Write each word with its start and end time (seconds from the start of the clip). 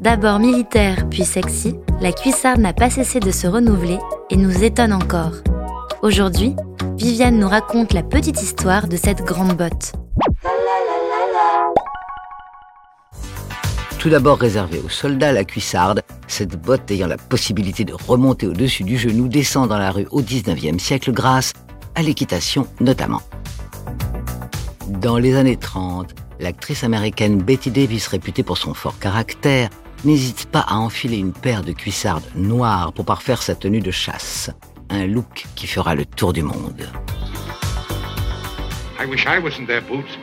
D'abord 0.00 0.38
militaire 0.38 1.08
puis 1.10 1.24
sexy, 1.24 1.74
la 2.00 2.12
cuissarde 2.12 2.60
n'a 2.60 2.72
pas 2.72 2.90
cessé 2.90 3.18
de 3.18 3.32
se 3.32 3.48
renouveler 3.48 3.98
et 4.30 4.36
nous 4.36 4.62
étonne 4.62 4.92
encore. 4.92 5.32
Aujourd'hui, 6.02 6.54
Viviane 6.96 7.36
nous 7.36 7.48
raconte 7.48 7.92
la 7.92 8.04
petite 8.04 8.40
histoire 8.40 8.86
de 8.86 8.96
cette 8.96 9.22
grande 9.22 9.56
botte. 9.56 9.94
Tout 13.98 14.10
d'abord 14.10 14.38
réservée 14.38 14.78
aux 14.78 14.88
soldats, 14.88 15.32
la 15.32 15.44
cuissarde, 15.44 16.02
cette 16.28 16.54
botte 16.62 16.88
ayant 16.92 17.08
la 17.08 17.16
possibilité 17.16 17.84
de 17.84 17.94
remonter 17.94 18.46
au-dessus 18.46 18.84
du 18.84 18.96
genou 18.96 19.26
descend 19.26 19.68
dans 19.68 19.78
la 19.78 19.90
rue 19.90 20.06
au 20.12 20.22
19e 20.22 20.78
siècle 20.78 21.10
grâce 21.10 21.52
à 21.96 22.02
l'équitation 22.02 22.68
notamment. 22.78 23.22
Dans 24.86 25.18
les 25.18 25.34
années 25.34 25.56
30, 25.56 26.14
l'actrice 26.40 26.84
américaine 26.84 27.42
Betty 27.42 27.70
Davis, 27.70 28.06
réputée 28.08 28.42
pour 28.42 28.58
son 28.58 28.74
fort 28.74 28.98
caractère, 28.98 29.68
n'hésite 30.04 30.46
pas 30.46 30.64
à 30.66 30.76
enfiler 30.76 31.18
une 31.18 31.32
paire 31.32 31.62
de 31.62 31.72
cuissardes 31.72 32.24
noires 32.34 32.92
pour 32.92 33.04
parfaire 33.04 33.42
sa 33.42 33.54
tenue 33.54 33.80
de 33.80 33.90
chasse. 33.90 34.50
Un 34.88 35.06
look 35.06 35.46
qui 35.54 35.66
fera 35.66 35.94
le 35.94 36.04
tour 36.04 36.32
du 36.32 36.42
monde. 36.42 36.88
I 39.00 39.06
wish 39.06 39.24
I 39.26 39.38
wasn't 39.38 39.66
their 39.66 39.82
boots. 39.82 40.18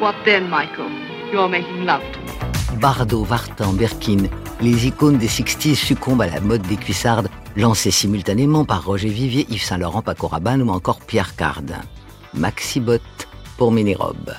What 0.00 0.14
then, 0.24 0.48
Michael? 0.48 0.90
You're 1.32 1.48
making 1.48 1.84
love 1.84 2.02
to 2.12 2.18
me. 2.18 2.80
Bardot, 2.80 3.24
Vartan, 3.24 3.74
Birkin, 3.74 4.28
les 4.60 4.86
icônes 4.86 5.18
des 5.18 5.28
60s 5.28 5.76
succombent 5.76 6.22
à 6.22 6.26
la 6.26 6.40
mode 6.40 6.62
des 6.62 6.76
cuissardes, 6.76 7.28
lancées 7.56 7.90
simultanément 7.90 8.64
par 8.64 8.84
Roger 8.84 9.08
Vivier, 9.08 9.46
Yves 9.50 9.62
Saint-Laurent, 9.62 10.02
Paco 10.02 10.26
Rabanne 10.26 10.62
ou 10.62 10.70
encore 10.70 11.00
Pierre 11.00 11.36
Cardin. 11.36 11.80
Maxi 12.34 12.80
Bot 12.80 13.00
pour 13.56 13.72
mini-robe. 13.72 14.32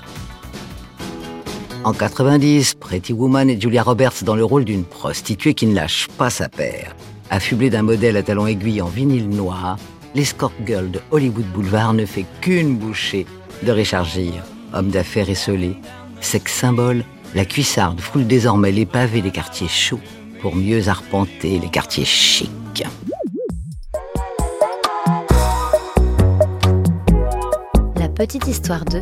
En 1.86 1.92
90, 1.92 2.76
Pretty 2.76 3.12
Woman 3.12 3.50
et 3.50 3.60
Julia 3.60 3.84
Roberts 3.84 4.24
dans 4.24 4.38
le 4.38 4.46
rôle 4.46 4.64
d'une 4.64 4.86
prostituée 4.86 5.54
qui 5.54 5.66
ne 5.66 5.76
lâche 5.76 6.08
pas 6.18 6.30
sa 6.30 6.48
paire. 6.48 6.96
Affublée 7.30 7.70
d'un 7.70 7.82
modèle 7.82 8.16
à 8.16 8.24
talons 8.24 8.48
aiguilles 8.48 8.82
en 8.82 8.88
vinyle 8.88 9.28
noir, 9.28 9.78
l'escort 10.16 10.54
girl 10.66 10.90
de 10.92 11.02
Hollywood 11.12 11.46
Boulevard 11.54 11.94
ne 11.94 12.06
fait 12.06 12.26
qu'une 12.40 12.78
bouchée 12.78 13.26
de 13.64 13.72
Richard 13.74 14.06
Gere, 14.06 14.46
homme 14.74 14.92
d'affaires 14.92 15.30
esselé. 15.30 15.76
Sex 16.22 16.54
symbole, 16.54 17.04
la 17.36 17.44
cuissarde 17.44 18.00
foule 18.00 18.28
désormais 18.28 18.72
les 18.72 18.86
pavés 18.86 19.22
des 19.22 19.32
quartiers 19.32 19.68
chauds 19.68 20.00
pour 20.42 20.56
mieux 20.56 20.88
arpenter 20.88 21.60
les 21.60 21.70
quartiers 21.70 22.06
chics. 22.06 22.86
La 27.98 28.08
petite 28.08 28.48
histoire 28.48 28.86
2 28.86 29.02